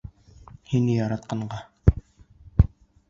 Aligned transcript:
Һине 0.71 0.95
яратҡанға. 0.95 1.61